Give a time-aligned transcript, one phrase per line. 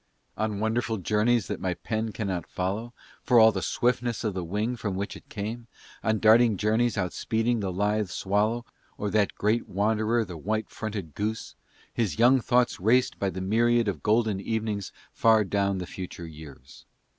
[0.35, 4.75] On wonderful journeys that my pen cannot follow, for all the swiftness of the wing
[4.75, 5.67] from which it came;
[6.03, 8.65] on darting journeys outspeeding the lithe swallow
[8.97, 11.53] or that great wanderer the white fronted goose,
[11.93, 16.87] his young thoughts raced by a myriad of golden evenings far down the future years.